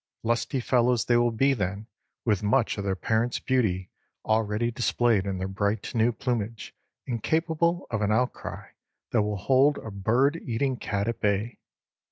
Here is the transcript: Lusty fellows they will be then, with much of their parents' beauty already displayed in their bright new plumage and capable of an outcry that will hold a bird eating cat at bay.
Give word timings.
Lusty 0.23 0.59
fellows 0.61 1.05
they 1.05 1.15
will 1.15 1.29
be 1.29 1.53
then, 1.53 1.85
with 2.25 2.41
much 2.41 2.79
of 2.79 2.83
their 2.83 2.95
parents' 2.95 3.37
beauty 3.37 3.91
already 4.25 4.71
displayed 4.71 5.27
in 5.27 5.37
their 5.37 5.47
bright 5.47 5.93
new 5.93 6.11
plumage 6.11 6.73
and 7.05 7.21
capable 7.21 7.85
of 7.91 8.01
an 8.01 8.11
outcry 8.11 8.69
that 9.11 9.21
will 9.21 9.37
hold 9.37 9.77
a 9.77 9.91
bird 9.91 10.37
eating 10.37 10.75
cat 10.75 11.07
at 11.07 11.19
bay. 11.21 11.59